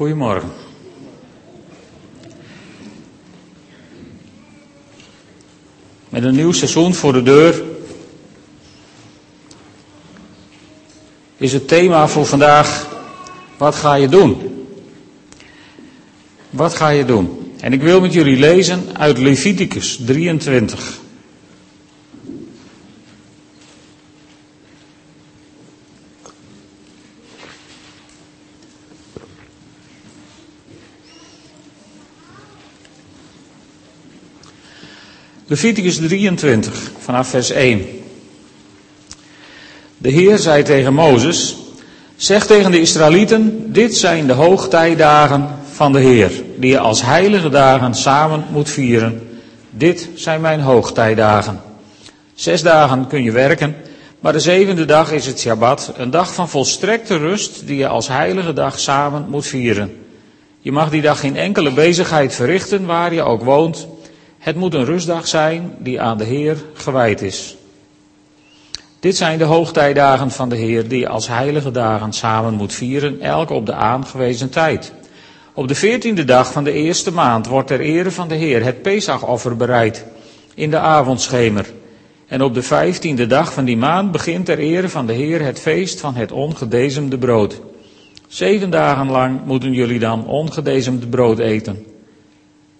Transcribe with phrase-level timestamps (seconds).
[0.00, 0.50] Goedemorgen.
[6.08, 7.62] Met een nieuw seizoen voor de deur
[11.36, 12.88] is het thema voor vandaag:
[13.56, 14.64] wat ga je doen?
[16.50, 17.52] Wat ga je doen?
[17.60, 20.99] En ik wil met jullie lezen uit Leviticus 23.
[35.50, 37.86] Leviticus 23, vanaf vers 1.
[39.98, 41.56] De Heer zei tegen Mozes:
[42.16, 47.48] Zeg tegen de Israëlieten: Dit zijn de hoogtijdagen van de Heer, die je als heilige
[47.48, 49.28] dagen samen moet vieren.
[49.70, 51.60] Dit zijn mijn hoogtijdagen.
[52.34, 53.76] Zes dagen kun je werken,
[54.20, 58.08] maar de zevende dag is het Shabbat, een dag van volstrekte rust die je als
[58.08, 59.96] heilige dag samen moet vieren.
[60.60, 63.88] Je mag die dag geen enkele bezigheid verrichten waar je ook woont.
[64.40, 67.56] Het moet een rustdag zijn die aan de Heer gewijd is.
[69.00, 73.50] Dit zijn de hoogtijdagen van de Heer die als heilige dagen samen moet vieren, elk
[73.50, 74.92] op de aangewezen tijd.
[75.54, 78.82] Op de veertiende dag van de eerste maand wordt ter ere van de Heer het
[78.82, 80.06] Pesachoffer bereid
[80.54, 81.66] in de avondschemer.
[82.26, 85.60] En op de vijftiende dag van die maand begint ter ere van de Heer het
[85.60, 87.60] feest van het ongedezemde brood.
[88.28, 91.86] Zeven dagen lang moeten jullie dan ongedezemd brood eten.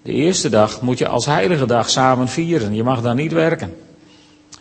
[0.02, 2.74] De eerste dag moet je als heilige dag samen vieren.
[2.74, 3.74] Je mag dan niet werken.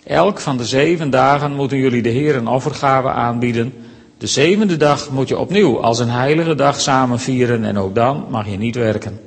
[0.03, 3.73] Elk van de zeven dagen moeten jullie de Heer een offergave aanbieden.
[4.17, 8.25] De zevende dag moet je opnieuw als een heilige dag samen vieren en ook dan
[8.29, 9.19] mag je niet werken.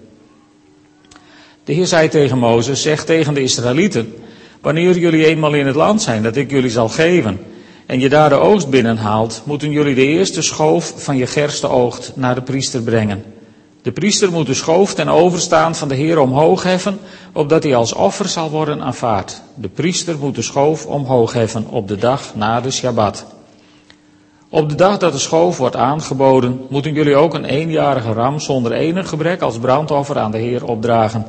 [1.64, 4.14] De Heer zei tegen Mozes, zeg tegen de Israëlieten,
[4.60, 7.40] wanneer jullie eenmaal in het land zijn dat ik jullie zal geven,
[7.86, 12.12] en je daar de oogst binnenhaalt, moeten jullie de eerste schoof van je gerste oogst
[12.14, 13.24] naar de priester brengen.
[13.82, 16.98] De priester moet de schoof ten overstaan van de Heer omhoog heffen,
[17.32, 19.42] opdat hij als offer zal worden aanvaard.
[19.54, 23.26] De priester moet de schoof omhoog heffen op de dag na de Shabbat.
[24.48, 28.72] Op de dag dat de schoof wordt aangeboden, moeten jullie ook een eenjarige ram zonder
[28.72, 31.26] enig gebrek als brandoffer aan de Heer opdragen.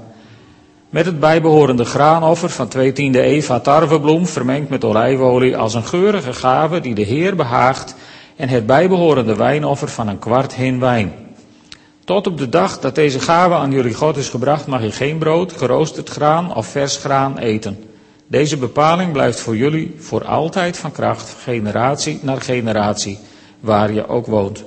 [0.90, 6.34] Met het bijbehorende graanoffer van twee tiende eva tarwebloem, vermengd met olijfolie, als een geurige
[6.34, 7.96] gave die de Heer behaagt,
[8.36, 11.23] en het bijbehorende wijnoffer van een kwart hin wijn.
[12.06, 15.18] Tot op de dag dat deze gave aan jullie God is gebracht, mag je geen
[15.18, 17.84] brood, geroosterd graan of vers graan eten.
[18.28, 23.19] Deze bepaling blijft voor jullie voor altijd van kracht, generatie naar generatie,
[23.59, 24.63] waar je ook woont.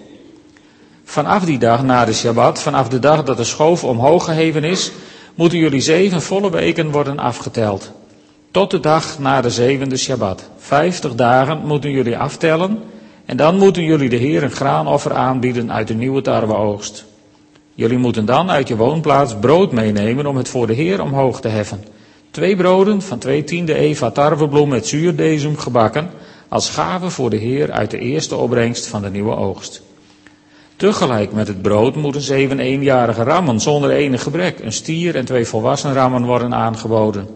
[1.04, 4.92] Vanaf die dag na de Shabbat, vanaf de dag dat de schoof omhoog geheven is,
[5.34, 7.91] moeten jullie zeven volle weken worden afgeteld.
[8.50, 10.50] Tot de dag na de zevende Shabbat.
[10.58, 12.82] Vijftig dagen moeten jullie aftellen
[13.25, 17.04] en dan moeten jullie de Heer een graanoffer aanbieden uit de nieuwe tarweoogst.
[17.76, 21.48] Jullie moeten dan uit je woonplaats brood meenemen om het voor de Heer omhoog te
[21.48, 21.84] heffen.
[22.31, 26.10] Twee broden van twee tiende eva tarwebloem met zuurdezem gebakken,
[26.48, 29.82] als gave voor de Heer uit de eerste opbrengst van de nieuwe oogst.
[30.76, 35.47] Tegelijk met het brood moeten zeven eenjarige rammen zonder enig gebrek, een stier en twee
[35.47, 37.28] volwassen rammen worden aangeboden.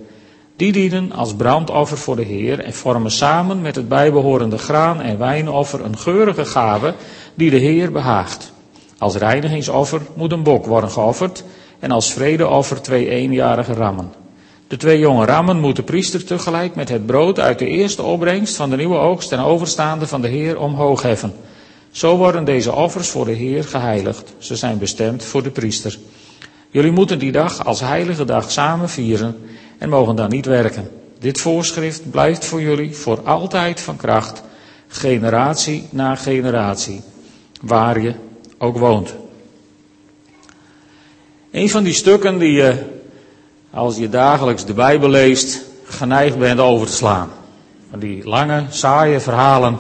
[0.57, 5.19] Die dienen als brandoffer voor de Heer en vormen samen met het bijbehorende graan- en
[5.19, 6.95] wijnoffer een geurige gave
[7.35, 8.53] die de Heer behaagt.
[9.01, 11.45] Als reinigingsoffer moet een bok worden geofferd
[11.79, 14.13] en als vredeoffer twee eenjarige rammen.
[14.69, 18.57] De twee jonge rammen moet de priester tegelijk met het brood uit de eerste opbrengst
[18.57, 21.33] van de nieuwe oogst ten overstaande van de Heer omhoog heffen.
[21.91, 24.35] Zo worden deze offers voor de Heer geheiligd.
[24.39, 25.99] Ze zijn bestemd voor de priester.
[26.71, 29.37] Jullie moeten die dag als heilige dag samen vieren
[29.79, 30.91] en mogen dan niet werken.
[31.19, 34.43] Dit voorschrift blijft voor jullie voor altijd van kracht,
[34.89, 37.01] generatie na generatie,
[37.61, 38.15] waar je
[38.63, 39.15] ook woont.
[41.51, 42.85] Een van die stukken die je,
[43.71, 47.31] als je dagelijks de Bijbel leest, geneigd bent over te slaan.
[47.91, 49.79] Van die lange, saaie verhalen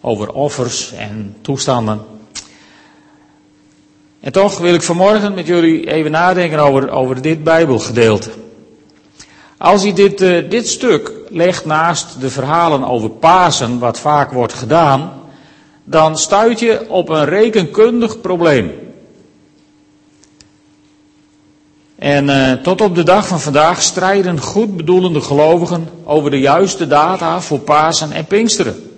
[0.00, 2.00] over offers en toestanden.
[4.20, 8.30] En toch wil ik vanmorgen met jullie even nadenken over, over dit Bijbelgedeelte.
[9.56, 14.52] Als je dit, uh, dit stuk legt naast de verhalen over Pasen, wat vaak wordt
[14.52, 15.23] gedaan,
[15.84, 18.72] dan stuit je op een rekenkundig probleem.
[21.94, 27.40] En uh, tot op de dag van vandaag strijden goedbedoelende gelovigen over de juiste data
[27.40, 28.90] voor Pasen en Pinksteren.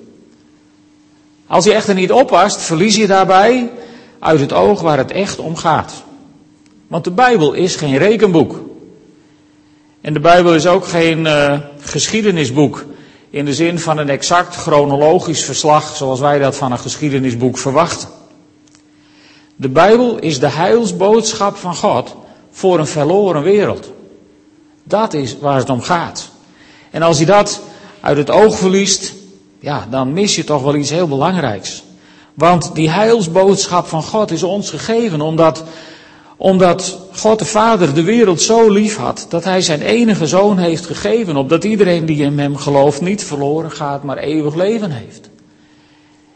[1.47, 3.71] Als je echter niet oppast, verlies je daarbij
[4.19, 5.93] uit het oog waar het echt om gaat.
[6.87, 8.61] Want de Bijbel is geen rekenboek.
[10.01, 12.85] En de Bijbel is ook geen uh, geschiedenisboek
[13.37, 18.09] in de zin van een exact chronologisch verslag zoals wij dat van een geschiedenisboek verwachten.
[19.57, 22.15] De Bijbel is de heilsboodschap van God
[22.51, 23.93] voor een verloren wereld.
[24.83, 26.31] Dat is waar het om gaat.
[26.91, 27.61] En als je dat
[28.01, 29.15] uit het oog verliest,
[29.59, 31.83] ja, dan mis je toch wel iets heel belangrijks.
[32.35, 35.65] Want die heilsboodschap van God is ons gegeven omdat,
[36.37, 40.87] omdat God de Vader de wereld zo lief had dat hij zijn enige zoon heeft
[40.87, 45.31] gegeven, opdat iedereen die in hem gelooft niet verloren gaat, maar eeuwig leven heeft.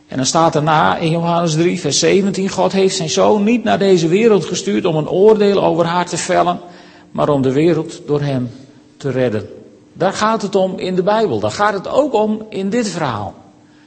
[0.09, 3.79] En dan staat erna in Johannes 3, vers 17, God heeft zijn zoon niet naar
[3.79, 6.61] deze wereld gestuurd om een oordeel over haar te vellen,
[7.11, 8.51] maar om de wereld door hem
[8.97, 9.49] te redden.
[9.93, 11.41] Daar gaat het om in de Bijbel.
[11.41, 13.35] Daar gaat het ook om in dit verhaal.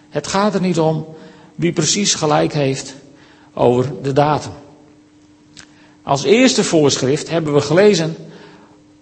[0.10, 1.06] Het gaat er niet om
[1.56, 2.95] wie precies gelijk heeft
[3.54, 4.51] over de datum.
[6.03, 8.15] Als eerste voorschrift hebben we gelezen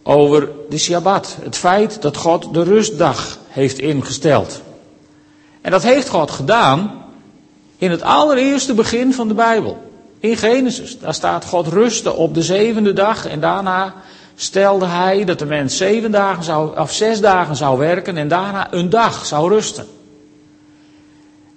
[0.04, 1.38] over de Shabbat.
[1.44, 4.62] Het feit dat God de rustdag heeft ingesteld.
[5.62, 7.04] En dat heeft God gedaan
[7.78, 9.90] in het allereerste begin van de Bijbel.
[10.20, 11.00] In Genesis.
[11.00, 13.94] Daar staat God rustte op de zevende dag en daarna
[14.36, 18.74] stelde hij dat de mens zeven dagen zou, of zes dagen zou werken en daarna
[18.74, 19.88] een dag zou rusten.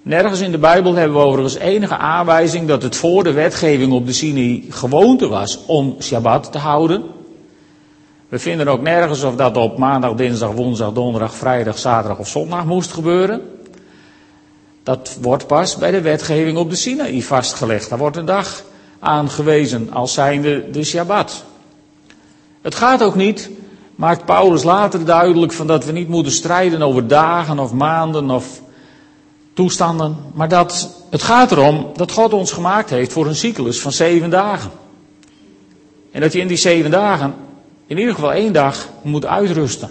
[0.05, 4.07] Nergens in de Bijbel hebben we overigens enige aanwijzing dat het voor de wetgeving op
[4.07, 7.03] de Sinai gewoonte was om Shabbat te houden.
[8.29, 12.65] We vinden ook nergens of dat op maandag, dinsdag, woensdag, donderdag, vrijdag, zaterdag of zondag
[12.65, 13.43] moest gebeuren.
[14.83, 17.89] Dat wordt pas bij de wetgeving op de Sinaï vastgelegd.
[17.89, 18.65] Daar wordt een dag
[18.99, 21.45] aangewezen als zijnde de Shabbat.
[22.63, 23.51] Het gaat ook niet,
[23.95, 28.63] maakt Paulus later duidelijk, van dat we niet moeten strijden over dagen of maanden of
[29.55, 30.17] toestanden.
[30.35, 34.31] Maar dat het gaat erom dat God ons gemaakt heeft voor een cyclus van zeven
[34.31, 34.71] dagen.
[36.11, 37.35] En dat je in die zeven dagen
[37.87, 39.91] in ieder geval één dag moet uitrusten.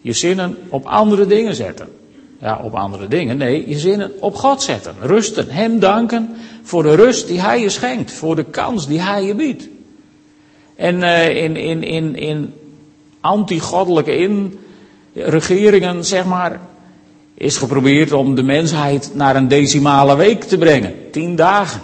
[0.00, 1.88] Je zinnen op andere dingen zetten.
[2.40, 3.36] Ja, op andere dingen.
[3.36, 4.94] Nee, je zinnen op God zetten.
[5.00, 5.48] Rusten.
[5.48, 8.12] Hem danken voor de rust die Hij je schenkt.
[8.12, 9.68] Voor de kans die Hij je biedt.
[10.76, 12.54] En uh, in, in, in, in
[13.20, 14.58] anti-goddelijke in
[15.12, 16.60] regeringen, zeg maar,
[17.40, 20.94] is geprobeerd om de mensheid naar een decimale week te brengen.
[21.10, 21.80] Tien dagen.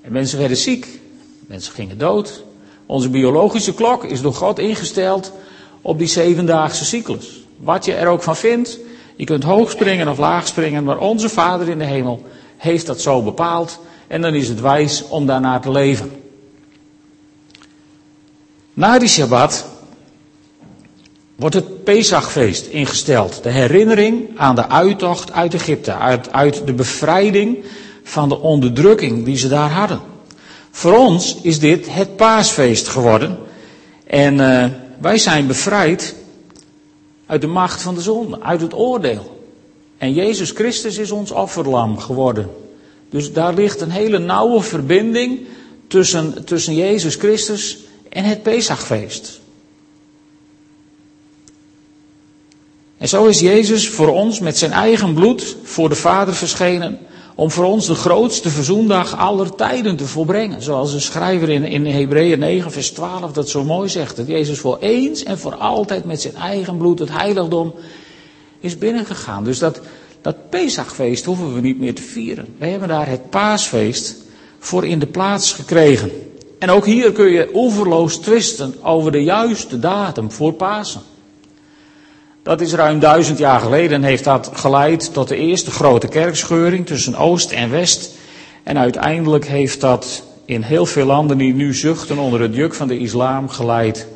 [0.00, 1.00] En mensen werden ziek.
[1.46, 2.42] Mensen gingen dood.
[2.86, 5.32] Onze biologische klok is door God ingesteld
[5.80, 7.44] op die zevendaagse cyclus.
[7.56, 8.78] Wat je er ook van vindt,
[9.16, 12.26] je kunt hoog springen of laag springen, maar onze Vader in de hemel
[12.56, 13.78] heeft dat zo bepaald.
[14.06, 16.10] En dan is het wijs om daarnaar te leven.
[18.74, 19.66] Na die Shabbat
[21.40, 23.42] wordt het Pesachfeest ingesteld.
[23.42, 25.94] De herinnering aan de uittocht uit Egypte,
[26.30, 27.58] uit, de bevrijding
[28.02, 30.00] van de onderdrukking die ze daar hadden.
[30.70, 33.38] Voor ons is dit het paasfeest geworden.
[34.06, 34.64] En uh,
[34.98, 36.14] wij zijn bevrijd
[37.26, 39.44] uit de macht van de zonde, uit het oordeel.
[39.98, 42.50] En Jezus Christus is ons offerlam geworden.
[43.10, 45.40] Dus daar ligt een hele nauwe verbinding
[45.86, 47.78] tussen, tussen Jezus Christus
[48.08, 49.39] en het Pesachfeest.
[53.00, 56.98] En zo is Jezus voor ons met zijn eigen bloed voor de Vader verschenen
[57.34, 60.62] om voor ons de grootste verzoendag aller tijden te volbrengen.
[60.62, 64.16] Zoals de schrijver in, in Hebreeën 9 vers 12 dat zo mooi zegt.
[64.16, 67.74] Dat Jezus voor eens en voor altijd met zijn eigen bloed het heiligdom
[68.58, 69.44] is binnengegaan.
[69.44, 69.80] Dus dat,
[70.20, 72.54] dat Pesachfeest hoeven we niet meer te vieren.
[72.58, 74.16] We hebben daar het paasfeest
[74.58, 76.10] voor in de plaats gekregen.
[76.58, 81.00] En ook hier kun je oeverloos twisten over de juiste datum voor Pasen.
[82.42, 86.86] Dat is ruim duizend jaar geleden en heeft dat geleid tot de eerste grote kerkscheuring
[86.86, 88.10] tussen Oost en West.
[88.62, 92.88] En uiteindelijk heeft dat in heel veel landen die nu zuchten onder het juk van
[92.88, 94.06] de islam geleid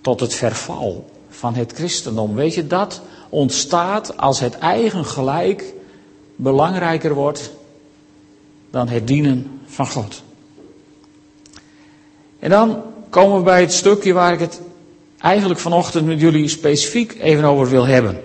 [0.00, 2.34] tot het verval van het christendom.
[2.34, 5.64] Weet je, dat ontstaat als het eigen gelijk
[6.36, 7.52] belangrijker wordt
[8.70, 10.22] dan het dienen van God.
[12.38, 14.60] En dan komen we bij het stukje waar ik het
[15.18, 18.20] eigenlijk vanochtend met jullie specifiek even over wil hebben.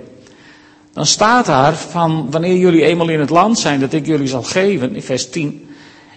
[0.94, 4.44] Dan staat daar van wanneer jullie eenmaal in het land zijn dat ik jullie zal
[4.44, 5.68] geven, in vers 10.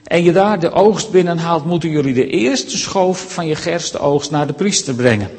[0.04, 4.46] En je daar de oogst binnenhaalt, moeten jullie de eerste schoof van je gerstenoogst naar
[4.46, 5.30] de priester brengen.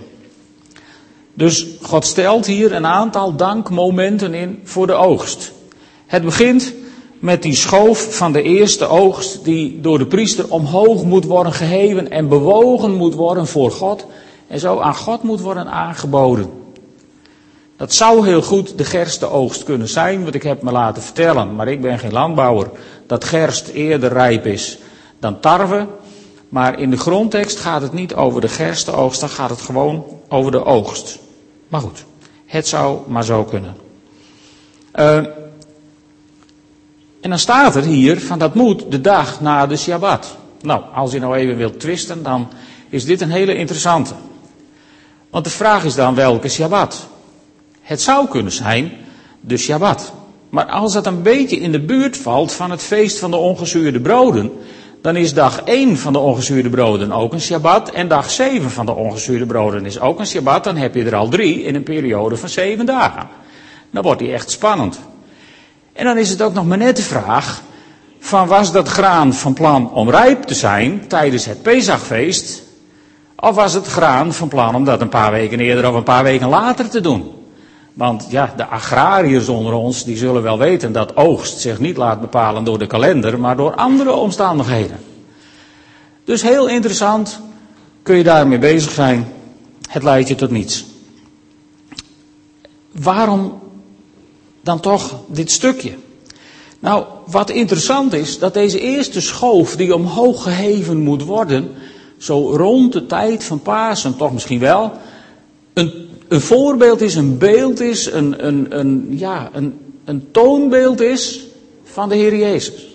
[1.33, 5.51] Dus God stelt hier een aantal dankmomenten in voor de oogst.
[6.05, 6.73] Het begint
[7.19, 12.11] met die schoof van de eerste oogst die door de priester omhoog moet worden geheven
[12.11, 14.05] en bewogen moet worden voor God
[14.47, 16.51] en zo aan God moet worden aangeboden.
[17.77, 21.67] Dat zou heel goed de gerstenoogst kunnen zijn, wat ik heb me laten vertellen, maar
[21.67, 22.69] ik ben geen landbouwer,
[23.07, 24.77] dat gerst eerder rijp is
[25.19, 25.87] dan tarwe.
[26.49, 30.51] Maar in de grondtekst gaat het niet over de gerstenoogst, dan gaat het gewoon over
[30.51, 31.19] de oogst.
[31.67, 32.05] Maar goed,
[32.45, 33.75] het zou maar zo kunnen.
[34.95, 35.23] Uh,
[37.27, 40.37] En dan staat er hier van dat moet de dag na de Shabbat.
[40.61, 42.47] Nou, als je nou even wilt twisten, dan
[42.89, 44.13] is dit een hele interessante.
[45.29, 47.07] Want de vraag is dan welke Shabbat?
[47.81, 48.91] Het zou kunnen zijn
[49.41, 50.13] de Shabbat.
[50.49, 53.99] Maar als dat een beetje in de buurt valt van het feest van de ongezuurde
[53.99, 54.51] broden,
[55.01, 58.85] dan is dag 1 van de ongezuurde broden ook een Shabbat en dag 7 van
[58.85, 60.63] de ongezuurde broden is ook een Shabbat.
[60.63, 63.27] Dan heb je er al drie in een periode van zeven dagen.
[63.91, 64.99] Dan wordt die echt spannend.
[65.93, 67.61] En dan is het ook nog maar net de vraag
[68.19, 72.66] van was dat graan van plan om rijp te zijn tijdens het Pesachfeest?
[73.39, 76.23] Of was het graan van plan om dat een paar weken eerder of een paar
[76.23, 77.31] weken later te doen?
[77.93, 82.21] Want ja, de agrariërs onder ons, die zullen wel weten dat oogst zich niet laat
[82.21, 84.99] bepalen door de kalender, maar door andere omstandigheden.
[86.23, 87.39] Dus heel interessant,
[88.01, 89.33] kun je daarmee bezig zijn.
[89.89, 90.85] Het leidt je tot niets.
[92.91, 93.59] Waarom
[94.61, 95.93] dan toch dit stukje?
[96.79, 101.75] Nou, wat interessant is, dat deze eerste schoof die omhoog geheven moet worden,
[102.17, 104.91] zo rond de tijd van Pasen toch misschien wel,
[105.73, 111.45] een een voorbeeld is, een beeld is, een, een, een, ja, een, een toonbeeld is
[111.83, 112.87] van de Heer Jezus.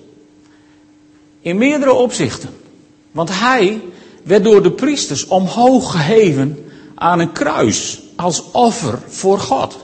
[1.41, 2.50] In meerdere opzichten.
[3.11, 3.81] Want hij
[4.23, 6.64] werd door de priesters omhoog geheven
[6.95, 9.76] aan een kruis als offer voor God.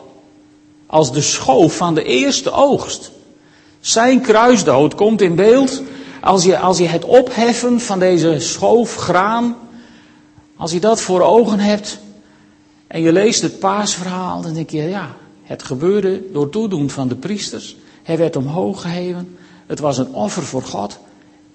[0.87, 3.11] Als de schoof van de eerste oogst.
[3.81, 5.83] Zijn kruisdood komt in beeld
[6.21, 9.57] als je, als je het opheffen van deze schoof graan,
[10.57, 11.99] als je dat voor ogen hebt,
[12.87, 17.15] en je leest het paasverhaal, dan denk je, ja, het gebeurde door toedoen van de
[17.15, 17.77] priesters.
[18.03, 19.37] Hij werd omhoog geheven.
[19.67, 20.99] Het was een offer voor God.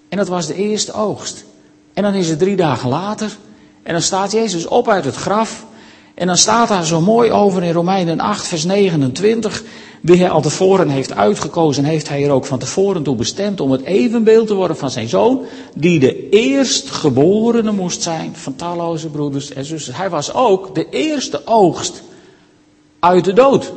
[0.10, 1.46] En het was de eerste oogst.
[1.94, 3.38] En dan is het drie dagen later.
[3.84, 5.66] En dan staat Jezus op uit het graf.
[6.24, 9.64] En dan staat daar zo mooi over in Romeinen 8, vers 29.
[10.02, 13.72] Wie hij al tevoren heeft uitgekozen, heeft hij er ook van tevoren toe bestemd om
[13.72, 15.42] het evenbeeld te worden van zijn zoon,
[15.76, 19.98] die de eerstgeborene moest zijn van talloze broeders en zusters.
[19.98, 22.04] Hij was ook de eerste oogst
[23.00, 23.74] uit de dood.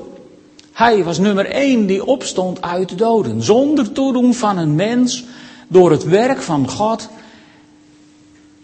[0.72, 5.24] Hij was nummer één die opstond uit de doden, zonder toedoen van een mens,
[5.68, 7.08] door het werk van God.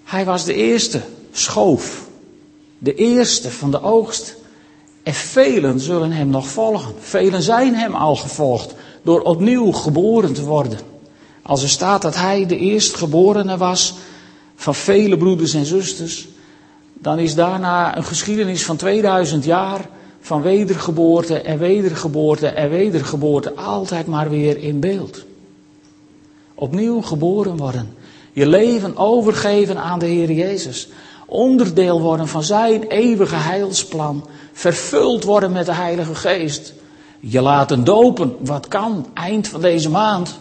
[0.04, 1.00] Hij was de eerste
[1.32, 2.10] schoof,
[2.82, 4.36] de eerste van de oogst.
[5.02, 6.94] En velen zullen hem nog volgen.
[6.98, 10.78] Velen zijn hem al gevolgd door opnieuw geboren te worden.
[11.42, 13.94] Als er staat dat hij de eerstgeborene was
[14.54, 16.28] van vele broeders en zusters,
[16.92, 19.88] dan is daarna een geschiedenis van 2000 jaar
[20.20, 25.24] van wedergeboorte en wedergeboorte en wedergeboorte altijd maar weer in beeld.
[26.54, 27.96] Opnieuw geboren worden.
[28.32, 30.88] Je leven overgeven aan de Heer Jezus.
[31.32, 36.72] Onderdeel worden van zijn eeuwige heilsplan vervuld worden met de Heilige Geest.
[37.20, 40.38] Je laten dopen, wat kan, eind van deze maand.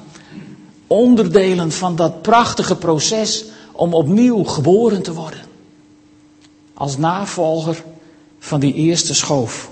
[0.87, 5.39] Onderdelen van dat prachtige proces om opnieuw geboren te worden.
[6.73, 7.83] Als navolger
[8.39, 9.69] van die eerste schoof.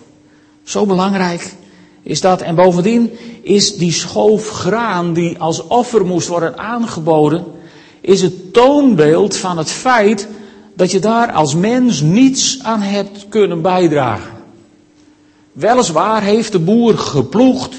[0.63, 1.53] Zo belangrijk
[2.01, 2.41] is dat.
[2.41, 3.11] En bovendien
[3.41, 7.45] is die schoof graan die als offer moest worden aangeboden,
[8.01, 10.27] is het toonbeeld van het feit
[10.79, 14.31] dat je daar als mens niets aan hebt kunnen bijdragen.
[15.51, 17.75] Weliswaar heeft de boer geploegd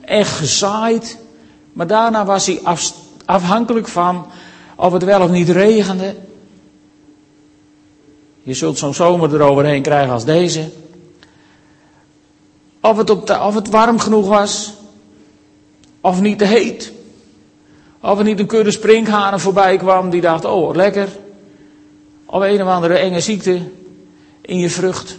[0.00, 1.18] en gezaaid,
[1.72, 2.60] maar daarna was hij
[3.24, 4.26] afhankelijk van
[4.76, 6.14] of het wel of niet regende.
[8.42, 10.70] Je zult zo'n zomer eroverheen krijgen als deze.
[12.80, 14.72] Of het, op de, of het warm genoeg was,
[16.00, 16.92] of niet te heet.
[18.00, 21.08] Of er niet een kudde sprinkhanen voorbij kwam die dacht, oh lekker.
[22.26, 23.60] Of een of andere enge ziekte
[24.40, 25.18] in je vrucht.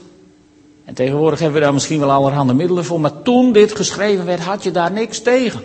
[0.85, 2.99] En tegenwoordig hebben we daar misschien wel allerhande middelen voor.
[2.99, 5.61] Maar toen dit geschreven werd, had je daar niks tegen.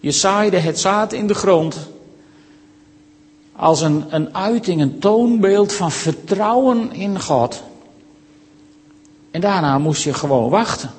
[0.00, 1.76] Je zaaide het zaad in de grond.
[3.56, 7.62] Als een, een uiting, een toonbeeld van vertrouwen in God.
[9.30, 10.90] En daarna moest je gewoon wachten.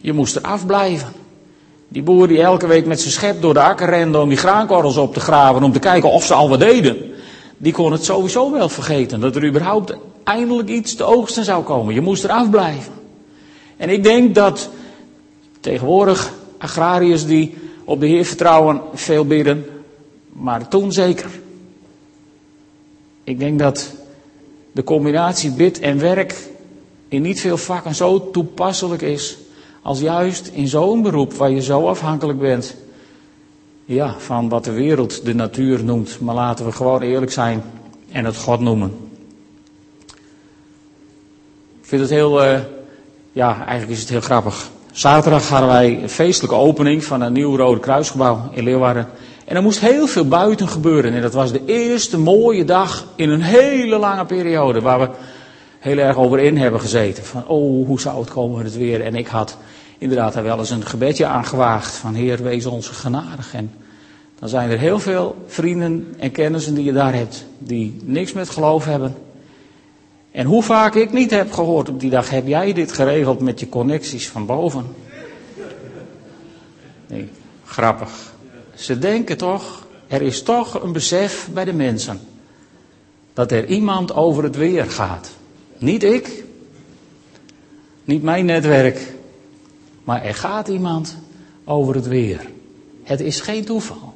[0.00, 1.12] Je moest er afblijven.
[1.88, 4.96] Die boer die elke week met zijn schep door de akker rende om die graankorrels
[4.96, 7.11] op te graven, om te kijken of ze al wat deden
[7.62, 9.20] die kon het sowieso wel vergeten.
[9.20, 11.94] Dat er überhaupt eindelijk iets te oogsten zou komen.
[11.94, 12.92] Je moest eraf blijven.
[13.76, 14.70] En ik denk dat
[15.60, 17.54] tegenwoordig agrariërs die
[17.84, 19.66] op de Heer vertrouwen veel bidden.
[20.32, 21.30] Maar toen zeker.
[23.24, 23.94] Ik denk dat
[24.72, 26.50] de combinatie bid en werk
[27.08, 29.38] in niet veel vakken zo toepasselijk is.
[29.82, 32.76] Als juist in zo'n beroep waar je zo afhankelijk bent
[33.84, 36.20] ja, van wat de wereld de natuur noemt.
[36.20, 37.62] Maar laten we gewoon eerlijk zijn
[38.10, 39.10] en het God noemen.
[41.80, 42.58] Ik vind het heel, uh,
[43.32, 44.70] ja, eigenlijk is het heel grappig.
[44.92, 49.08] Zaterdag hadden wij een feestelijke opening van een nieuw Rode Kruisgebouw in Leeuwarden.
[49.44, 51.14] En er moest heel veel buiten gebeuren.
[51.14, 55.08] En dat was de eerste mooie dag in een hele lange periode waar we
[55.78, 57.24] heel erg over in hebben gezeten.
[57.24, 59.00] Van, oh, hoe zou het komen met het weer?
[59.00, 59.56] En ik had
[60.02, 63.54] inderdaad daar wel eens een gebedje aangewaagd van Heer, wees ons genadig.
[63.54, 63.72] En
[64.38, 68.50] dan zijn er heel veel vrienden en kennissen die je daar hebt, die niks met
[68.50, 69.14] geloof hebben.
[70.30, 73.60] En hoe vaak ik niet heb gehoord op die dag, heb jij dit geregeld met
[73.60, 74.86] je connecties van boven?
[77.06, 77.28] Nee,
[77.64, 78.32] grappig.
[78.74, 82.20] Ze denken toch, er is toch een besef bij de mensen
[83.32, 85.30] dat er iemand over het weer gaat.
[85.78, 86.44] Niet ik,
[88.04, 89.14] niet mijn netwerk,
[90.04, 91.16] maar er gaat iemand
[91.64, 92.50] over het weer.
[93.02, 94.14] Het is geen toeval.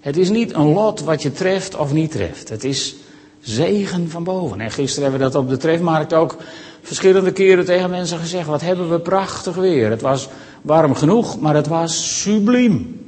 [0.00, 2.48] Het is niet een lot wat je treft of niet treft.
[2.48, 2.96] Het is
[3.40, 4.60] zegen van boven.
[4.60, 6.36] En gisteren hebben we dat op de trefmarkt ook
[6.82, 8.46] verschillende keren tegen mensen gezegd.
[8.46, 9.90] Wat hebben we prachtig weer.
[9.90, 10.28] Het was
[10.62, 13.04] warm genoeg, maar het was subliem.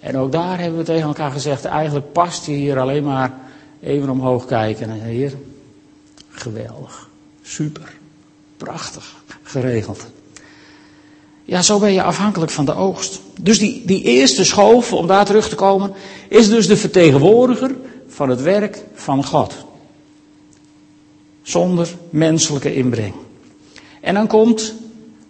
[0.00, 3.34] En ook daar hebben we tegen elkaar gezegd, eigenlijk past je hier alleen maar
[3.80, 4.90] even omhoog kijken.
[4.90, 5.32] En hier,
[6.30, 7.08] geweldig,
[7.42, 7.96] super,
[8.56, 10.06] prachtig, geregeld.
[11.48, 13.20] Ja, zo ben je afhankelijk van de oogst.
[13.40, 15.92] Dus die, die eerste schoof, om daar terug te komen,
[16.28, 17.76] is dus de vertegenwoordiger
[18.08, 19.54] van het werk van God.
[21.42, 23.14] Zonder menselijke inbreng.
[24.00, 24.74] En dan komt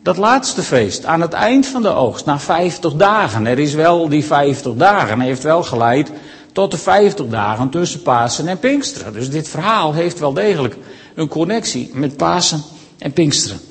[0.02, 3.46] dat laatste feest aan het eind van de oogst, na 50 dagen.
[3.46, 6.10] Er is wel die 50 dagen, heeft wel geleid
[6.52, 9.12] tot de 50 dagen tussen Pasen en Pinksteren.
[9.12, 10.76] Dus dit verhaal heeft wel degelijk
[11.14, 12.62] een connectie met Pasen
[12.98, 13.67] en Pinksteren.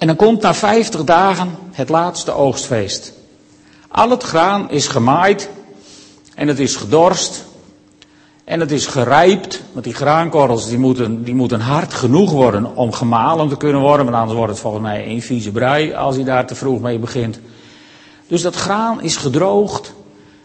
[0.00, 3.12] En dan komt na 50 dagen het laatste oogstfeest.
[3.88, 5.50] Al het graan is gemaaid
[6.34, 7.44] en het is gedorst
[8.44, 12.92] en het is gerijpt, want die graankorrels die moeten, die moeten hard genoeg worden om
[12.92, 16.24] gemalen te kunnen worden, want anders wordt het volgens mij een vieze brei als hij
[16.24, 17.40] daar te vroeg mee begint.
[18.26, 19.92] Dus dat graan is gedroogd,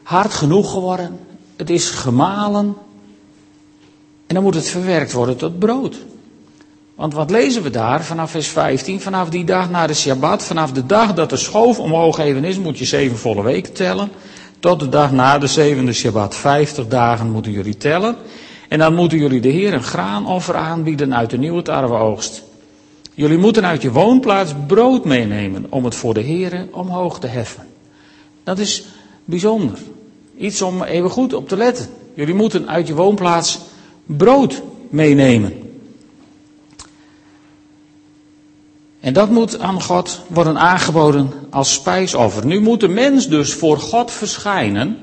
[0.03, 1.19] hard genoeg geworden,
[1.55, 2.75] het is gemalen
[4.27, 5.95] en dan moet het verwerkt worden tot brood.
[6.95, 9.01] Want wat lezen we daar vanaf vers 15?
[9.01, 12.59] Vanaf die dag na de Shabbat, vanaf de dag dat de schoof omhoog even is,
[12.59, 14.11] moet je zeven volle weken tellen.
[14.59, 18.15] Tot de dag na de zevende Shabbat, vijftig dagen moeten jullie tellen.
[18.69, 22.43] En dan moeten jullie de Heer een graanoffer aanbieden uit de nieuwe tarweoogst.
[23.13, 27.67] Jullie moeten uit je woonplaats brood meenemen om het voor de Heer omhoog te heffen.
[28.43, 28.85] Dat is
[29.25, 29.77] bijzonder.
[30.37, 31.85] Iets om even goed op te letten.
[32.13, 33.59] Jullie moeten uit je woonplaats
[34.05, 35.64] brood meenemen.
[39.05, 42.45] En dat moet aan God worden aangeboden als spijsoffer.
[42.45, 44.97] Nu moet de mens dus voor God verschijnen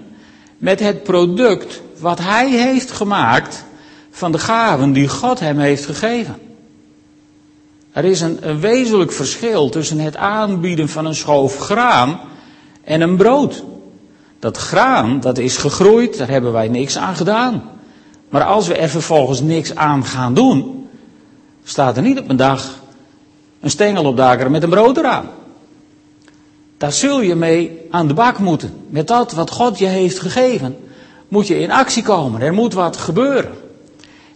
[0.59, 3.65] met het product wat hij heeft gemaakt
[4.11, 6.37] van de gaven die God hem heeft gegeven.
[7.93, 12.21] Er is een, wezenlijk verschil tussen het aanbieden van een schoof graan
[12.85, 13.65] en een brood.
[14.39, 17.63] Dat graan, dat is gegroeid, daar hebben wij niks aan gedaan.
[18.29, 20.89] Maar als we er vervolgens niks aan gaan doen,
[21.65, 22.81] staat er niet op een dag
[23.63, 25.31] een stengel opdakeren met een brood eraan.
[26.77, 28.75] Daar zul je mee aan de bak moeten.
[28.89, 30.77] Met dat wat God je heeft gegeven,
[31.29, 32.41] moet je in actie komen.
[32.41, 33.53] Er moet wat gebeuren.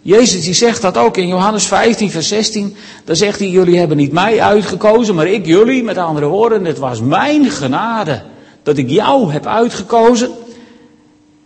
[0.03, 2.77] Jezus die zegt dat ook in Johannes 15, vers 16.
[3.05, 5.83] Daar zegt hij, jullie hebben niet mij uitgekozen, maar ik jullie.
[5.83, 8.23] Met andere woorden, het was mijn genade
[8.63, 10.31] dat ik jou heb uitgekozen.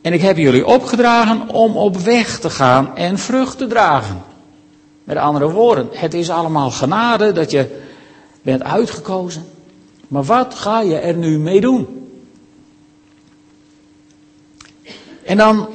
[0.02, 4.22] En ik heb jullie opgedragen om op weg te gaan en vrucht te dragen.
[5.10, 7.80] Met andere woorden, het is allemaal genade dat je
[8.42, 9.44] bent uitgekozen.
[10.08, 11.86] Maar wat ga je er nu mee doen?
[15.24, 15.68] En dan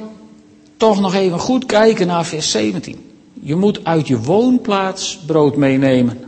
[0.76, 3.12] toch nog even goed kijken naar vers 17.
[3.32, 6.20] Je moet uit je woonplaats brood meenemen.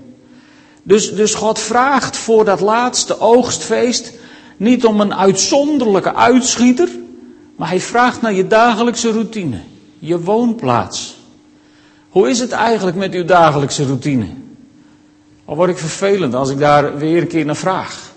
[0.82, 4.12] Dus, dus God vraagt voor dat laatste oogstfeest
[4.56, 6.88] niet om een uitzonderlijke uitschieter,
[7.56, 9.60] maar hij vraagt naar je dagelijkse routine,
[9.98, 11.17] je woonplaats.
[12.08, 14.26] Hoe is het eigenlijk met uw dagelijkse routine?
[15.44, 18.12] Of word ik vervelend als ik daar weer een keer naar vraag?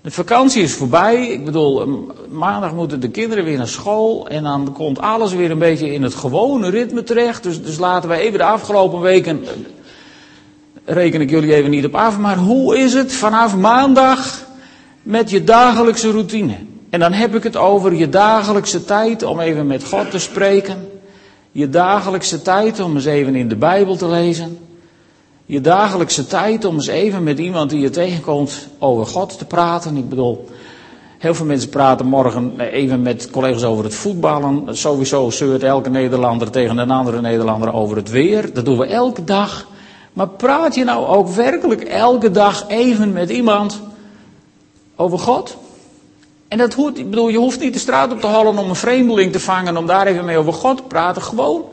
[0.00, 1.28] De vakantie is voorbij.
[1.28, 1.86] Ik bedoel,
[2.28, 4.28] maandag moeten de kinderen weer naar school.
[4.28, 7.42] En dan komt alles weer een beetje in het gewone ritme terecht.
[7.42, 9.44] Dus, dus laten we even de afgelopen weken.
[9.44, 12.18] Eh, reken ik jullie even niet op af.
[12.18, 14.46] Maar hoe is het vanaf maandag
[15.02, 16.56] met je dagelijkse routine?
[16.90, 20.97] En dan heb ik het over je dagelijkse tijd om even met God te spreken
[21.52, 24.58] je dagelijkse tijd om eens even in de Bijbel te lezen.
[25.46, 29.96] Je dagelijkse tijd om eens even met iemand die je tegenkomt over God te praten.
[29.96, 30.48] Ik bedoel,
[31.18, 34.76] heel veel mensen praten morgen even met collega's over het voetballen.
[34.76, 38.52] Sowieso zeurt elke Nederlander tegen een andere Nederlander over het weer.
[38.54, 39.66] Dat doen we elke dag.
[40.12, 43.80] Maar praat je nou ook werkelijk elke dag even met iemand
[44.96, 45.56] over God?
[46.48, 48.76] En dat hoeft, ik bedoel, je hoeft niet de straat op te halen om een
[48.76, 51.22] vreemdeling te vangen, om daar even mee over God te praten.
[51.22, 51.64] Gewoon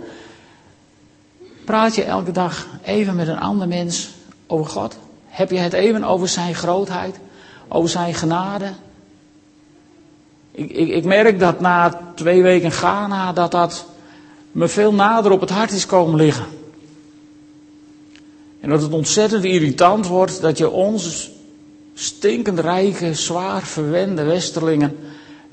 [1.65, 4.09] praat je elke dag even met een ander mens
[4.47, 4.97] over God.
[5.25, 7.19] Heb je het even over zijn grootheid,
[7.67, 8.71] over zijn genade?
[10.51, 13.85] Ik, ik, ik merk dat na twee weken Ghana, dat dat
[14.51, 16.45] me veel nader op het hart is komen liggen.
[18.59, 21.29] En dat het ontzettend irritant wordt dat je ons
[21.95, 24.97] stinkend rijke, zwaar verwende westerlingen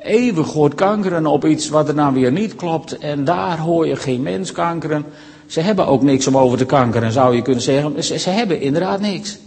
[0.04, 2.98] eeuwig hoort kankeren op iets wat er nou weer niet klopt.
[2.98, 5.04] En daar hoor je geen mens kankeren.
[5.46, 8.04] Ze hebben ook niks om over te kankeren, zou je kunnen zeggen.
[8.04, 9.38] Ze, ze hebben inderdaad niks.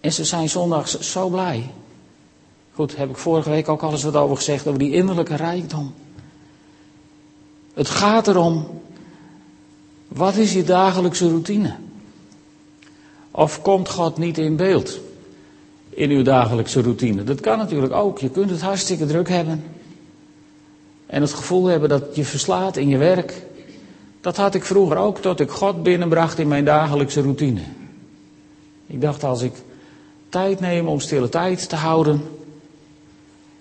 [0.00, 1.70] En ze zijn zondags zo blij.
[2.74, 5.94] Goed, heb ik vorige week ook al eens wat over gezegd, over die innerlijke rijkdom.
[7.74, 8.80] Het gaat erom,
[10.08, 11.74] wat is je dagelijkse routine?
[13.30, 15.00] Of komt God niet in beeld
[15.96, 17.24] in uw dagelijkse routine?
[17.24, 18.18] Dat kan natuurlijk ook.
[18.18, 19.64] Je kunt het hartstikke druk hebben.
[21.06, 23.42] En het gevoel hebben dat je verslaat in je werk.
[24.20, 27.60] Dat had ik vroeger ook, tot ik God binnenbracht in mijn dagelijkse routine.
[28.86, 29.52] Ik dacht, als ik
[30.28, 32.22] tijd neem om stille tijd te houden.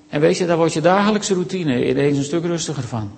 [0.09, 3.11] En weet je, daar wordt je dagelijkse routine ineens een stuk rustiger van.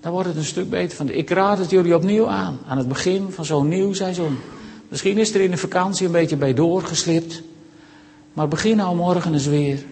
[0.00, 1.08] Daar wordt het een stuk beter van.
[1.08, 4.38] Ik raad het jullie opnieuw aan, aan het begin van zo'n nieuw seizoen.
[4.88, 7.42] Misschien is er in de vakantie een beetje bij doorgeslipt.
[8.32, 9.84] Maar begin nou morgen eens weer.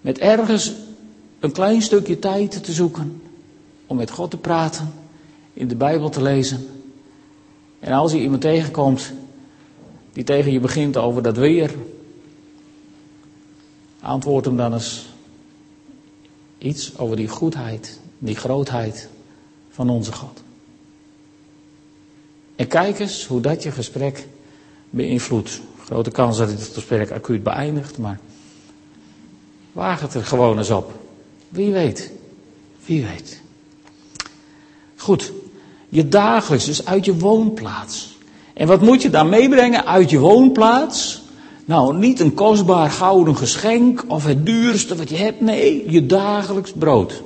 [0.00, 0.72] Met ergens
[1.40, 3.22] een klein stukje tijd te zoeken.
[3.86, 4.92] Om met God te praten.
[5.52, 6.66] In de Bijbel te lezen.
[7.78, 9.12] En als je iemand tegenkomt
[10.12, 11.74] die tegen je begint over dat weer.
[14.00, 15.06] Antwoord hem dan eens
[16.58, 19.08] iets over die goedheid, die grootheid
[19.68, 20.42] van onze God.
[22.56, 24.26] En kijk eens hoe dat je gesprek
[24.90, 25.60] beïnvloedt.
[25.88, 28.18] Grote kans dat het gesprek acuut beëindigt, maar
[29.72, 30.92] waag het er gewoon eens op.
[31.48, 32.10] Wie weet.
[32.84, 33.40] Wie weet.
[34.96, 35.32] Goed.
[35.88, 38.16] Je dagelijks, dus uit je woonplaats.
[38.54, 41.22] En wat moet je dan meebrengen uit je woonplaats?
[41.64, 45.40] Nou, niet een kostbaar gouden geschenk of het duurste wat je hebt.
[45.40, 47.22] Nee, je dagelijks brood.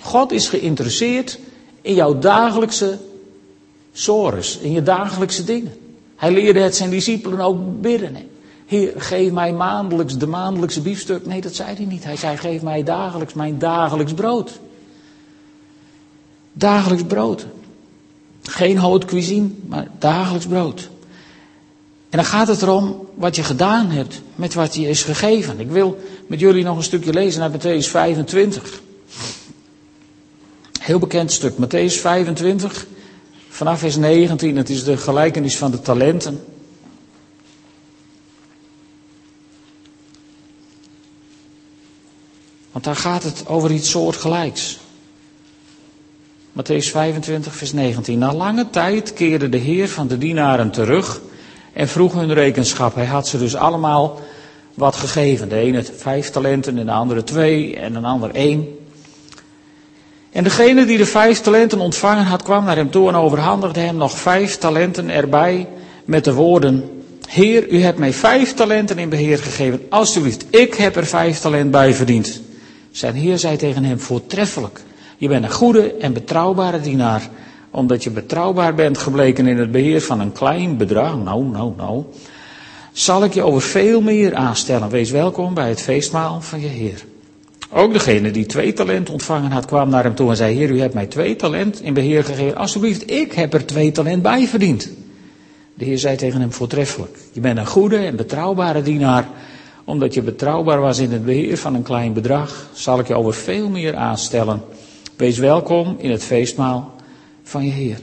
[0.00, 1.38] God is geïnteresseerd
[1.82, 2.98] in jouw dagelijkse
[3.92, 5.89] sores, in je dagelijkse dingen.
[6.20, 8.16] Hij leerde het zijn discipelen ook bidden.
[8.66, 11.26] Heer, geef mij maandelijks de maandelijkse biefstuk.
[11.26, 12.04] Nee, dat zei hij niet.
[12.04, 14.60] Hij zei, geef mij dagelijks mijn dagelijks brood.
[16.52, 17.46] Dagelijks brood.
[18.42, 20.90] Geen haute cuisine, maar dagelijks brood.
[22.10, 25.60] En dan gaat het erom wat je gedaan hebt met wat je is gegeven.
[25.60, 28.82] Ik wil met jullie nog een stukje lezen uit Matthäus 25.
[30.80, 32.86] Heel bekend stuk, Matthäus 25,
[33.60, 34.56] vanaf vers 19.
[34.56, 36.44] Het is de gelijkenis van de talenten.
[42.72, 44.78] Want daar gaat het over iets soortgelijks.
[46.52, 48.18] Matthäus 25, vers 19.
[48.18, 51.20] Na lange tijd keerde de Heer van de dienaren terug
[51.72, 52.94] en vroeg hun rekenschap.
[52.94, 54.20] Hij had ze dus allemaal
[54.74, 55.48] wat gegeven.
[55.48, 58.79] De ene vijf talenten en de andere twee en een ander één.
[60.32, 63.96] En degene die de vijf talenten ontvangen had, kwam naar hem toe en overhandigde hem
[63.96, 65.68] nog vijf talenten erbij
[66.04, 69.86] met de woorden: Heer, u hebt mij vijf talenten in beheer gegeven.
[69.88, 72.40] Alsjeblieft, ik heb er vijf talent bij verdiend.
[72.90, 74.80] Zijn heer zei tegen hem: Voortreffelijk.
[75.16, 77.28] Je bent een goede en betrouwbare dienaar.
[77.70, 81.16] Omdat je betrouwbaar bent gebleken in het beheer van een klein bedrag.
[81.16, 82.04] Nou, nou, nou.
[82.92, 84.88] Zal ik je over veel meer aanstellen.
[84.88, 87.04] Wees welkom bij het feestmaal van je Heer.
[87.72, 90.80] Ook degene die twee talent ontvangen had, kwam naar hem toe en zei: Heer, u
[90.80, 92.56] hebt mij twee talent in beheer gegeven.
[92.56, 94.90] Alsjeblieft, ik heb er twee talent bij verdiend.
[95.74, 97.18] De Heer zei tegen hem: Voortreffelijk.
[97.32, 99.28] Je bent een goede en betrouwbare dienaar.
[99.84, 103.34] Omdat je betrouwbaar was in het beheer van een klein bedrag, zal ik je over
[103.34, 104.62] veel meer aanstellen.
[105.16, 106.94] Wees welkom in het feestmaal
[107.42, 107.98] van je Heer.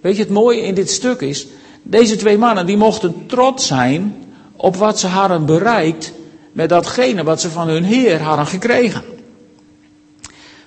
[0.00, 1.46] Weet je, het mooie in dit stuk is,
[1.82, 4.16] deze twee mannen die mochten trots zijn
[4.56, 6.12] op wat ze hadden bereikt
[6.58, 9.02] met datgene wat ze van hun Heer hadden gekregen.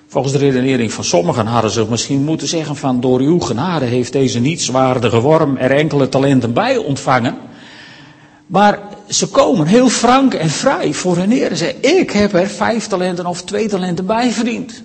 [0.06, 4.12] Volgens de redenering van sommigen hadden ze misschien moeten zeggen van door uw genade heeft
[4.12, 7.36] deze nietswaardige worm er enkele talenten bij ontvangen.
[8.46, 8.78] Maar
[9.08, 12.86] ze komen heel frank en vrij voor hun Heer en zeggen ik heb er vijf
[12.86, 14.82] talenten of twee talenten bij verdiend.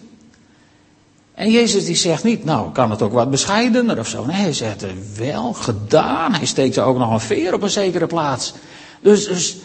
[1.33, 4.25] En Jezus die zegt niet, nou kan het ook wat bescheidener of zo.
[4.25, 4.85] Nee, hij zegt
[5.17, 6.33] wel gedaan.
[6.33, 8.53] Hij steekt er ook nog een veer op een zekere plaats.
[9.01, 9.57] Dus, dus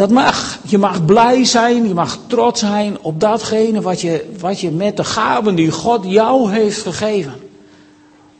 [0.00, 0.58] dat mag.
[0.66, 4.96] Je mag blij zijn, je mag trots zijn op datgene wat je, wat je met
[4.96, 7.32] de gaven die God jou heeft gegeven.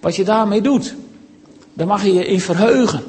[0.00, 0.94] wat je daarmee doet.
[1.72, 3.02] Daar mag je je in verheugen.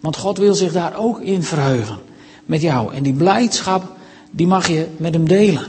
[0.00, 1.98] Want God wil zich daar ook in verheugen.
[2.44, 2.94] Met jou.
[2.94, 3.82] En die blijdschap,
[4.30, 5.64] die mag je met hem delen.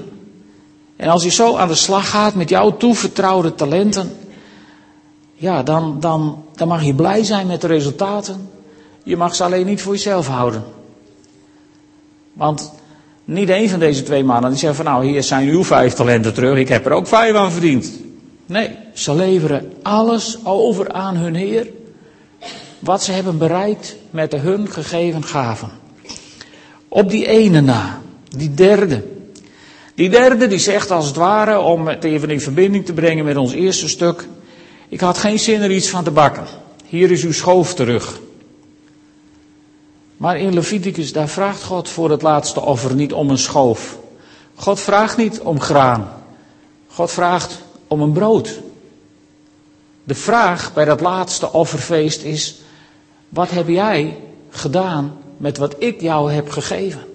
[0.95, 4.17] En als je zo aan de slag gaat met jouw toevertrouwde talenten.
[5.33, 8.49] Ja, dan, dan, dan mag je blij zijn met de resultaten.
[9.03, 10.63] Je mag ze alleen niet voor jezelf houden.
[12.33, 12.71] Want
[13.25, 16.33] niet een van deze twee mannen die zeggen van nou hier zijn uw vijf talenten
[16.33, 17.91] terug, ik heb er ook vijf aan verdiend.
[18.45, 21.67] Nee, ze leveren alles over aan hun Heer.
[22.79, 25.69] Wat ze hebben bereikt met de hun gegeven gaven.
[26.87, 29.03] Op die ene na, die derde.
[29.95, 33.37] Die derde die zegt als het ware, om het even in verbinding te brengen met
[33.37, 34.27] ons eerste stuk.
[34.89, 36.45] Ik had geen zin er iets van te bakken.
[36.85, 38.19] Hier is uw schoof terug.
[40.21, 43.99] Maar in Leviticus, daar vraagt God voor het laatste offer niet om een schoof.
[44.55, 46.13] God vraagt niet om graan.
[46.87, 48.59] God vraagt om een brood.
[50.03, 52.61] De vraag bij dat laatste offerfeest is:
[53.29, 54.17] wat heb jij
[54.49, 57.05] gedaan met wat ik jou heb gegeven?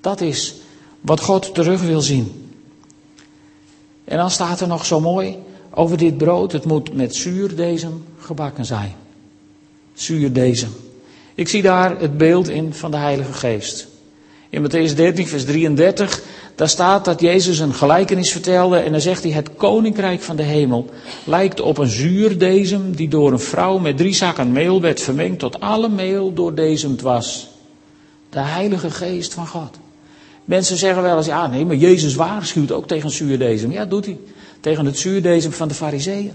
[0.00, 0.54] Dat is
[1.00, 2.52] wat God terug wil zien.
[4.04, 5.38] En dan staat er nog zo mooi
[5.70, 8.94] over dit brood: het moet met zuurdezem gebakken zijn.
[9.94, 10.88] Zuurdezem.
[11.40, 13.88] Ik zie daar het beeld in van de Heilige Geest.
[14.48, 16.22] In Matthäus 13, vers 33,
[16.54, 20.42] daar staat dat Jezus een gelijkenis vertelde en dan zegt hij, het koninkrijk van de
[20.42, 20.90] hemel
[21.24, 25.60] lijkt op een zuurdezem die door een vrouw met drie zakken meel werd vermengd tot
[25.60, 27.48] alle meel doordezemd was.
[28.30, 29.78] De Heilige Geest van God.
[30.44, 33.72] Mensen zeggen wel eens, ja nee, maar Jezus waarschuwt ook tegen zuurdezem.
[33.72, 34.18] Ja, doet hij.
[34.60, 36.32] Tegen het zuurdezem van de fariseeën.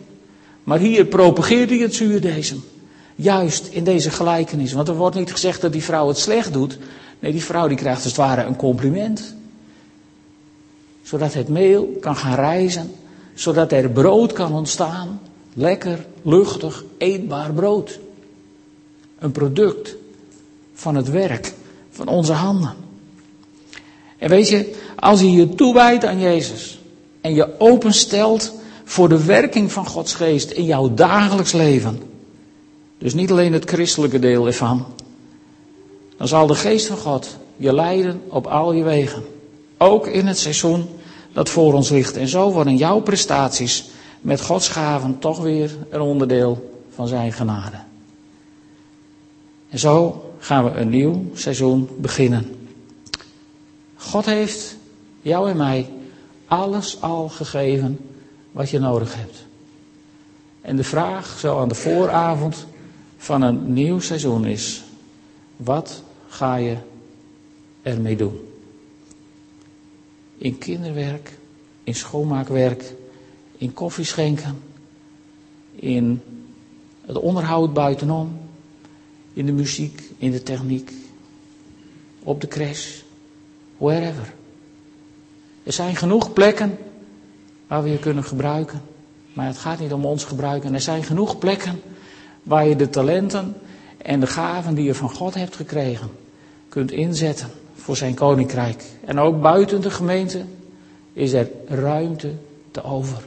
[0.64, 2.64] Maar hier propageert hij het zuurdezem.
[3.16, 4.74] Juist in deze gelijkenis.
[4.74, 6.78] Want er wordt niet gezegd dat die vrouw het slecht doet.
[7.20, 9.36] Nee, die vrouw die krijgt als het ware een compliment.
[11.04, 12.92] Zodat het meel kan gaan rijzen.
[13.34, 15.22] Zodat er brood kan ontstaan.
[15.54, 18.00] Lekker, luchtig, eetbaar brood.
[19.20, 19.96] Een product
[20.74, 21.54] van het werk
[21.92, 22.74] van onze handen.
[24.18, 26.80] En weet je, als je je toewijdt aan Jezus.
[27.22, 32.14] En je openstelt voor de werking van Gods geest in jouw dagelijks leven
[32.98, 34.86] dus niet alleen het christelijke deel ervan.
[36.18, 39.24] Dan zal de geest van God je leiden op al je wegen.
[39.78, 40.86] Ook in het seizoen
[41.34, 42.18] dat voor ons ligt.
[42.18, 43.90] En zo worden jouw prestaties
[44.22, 47.78] met Gods gaven toch weer een onderdeel van zijn genade.
[49.70, 52.70] En zo gaan we een nieuw seizoen beginnen.
[53.96, 54.78] God heeft
[55.22, 55.90] jou en mij
[56.48, 58.00] alles al gegeven
[58.52, 59.46] wat je nodig hebt.
[60.62, 62.66] En de vraag zo aan de vooravond
[63.18, 64.84] van een nieuw seizoen is:
[65.56, 66.78] wat ga je
[67.82, 68.40] ermee doen?
[70.38, 71.38] In kinderwerk,
[71.84, 72.94] in schoonmaakwerk,
[73.58, 74.60] in koffieschenken,
[75.76, 76.22] in
[77.06, 78.40] het onderhoud buitenom,
[79.34, 80.92] in de muziek, in de techniek,
[82.24, 83.02] op de crash,
[83.78, 84.34] wherever.
[85.64, 86.78] Er zijn genoeg plekken
[87.68, 88.82] waar we je kunnen gebruiken,
[89.34, 90.74] maar het gaat niet om ons gebruiken.
[90.74, 91.82] Er zijn genoeg plekken
[92.46, 93.56] waar je de talenten
[93.98, 96.10] en de gaven die je van God hebt gekregen
[96.70, 98.84] kunt inzetten voor zijn koninkrijk.
[99.06, 100.46] En ook buiten de gemeente
[101.14, 102.34] is er ruimte
[102.72, 103.26] te over.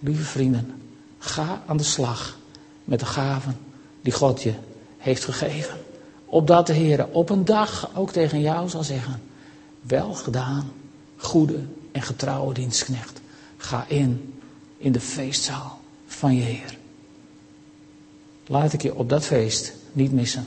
[0.00, 0.82] Lieve vrienden,
[1.18, 2.38] ga aan de slag
[2.84, 3.56] met de gaven
[4.00, 4.54] die God je
[4.98, 5.78] heeft gegeven.
[6.24, 9.20] Opdat de Heer op een dag ook tegen jou zal zeggen:
[9.80, 10.72] Wel gedaan,
[11.16, 11.58] goede
[11.92, 13.20] en getrouwe dienstknecht.
[13.56, 14.34] Ga in,
[14.76, 16.78] in de feestzaal van je Heer.
[18.46, 20.46] Laat ik je op dat feest niet missen.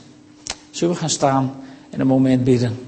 [0.70, 1.54] Zullen we gaan staan
[1.90, 2.87] en een moment bidden?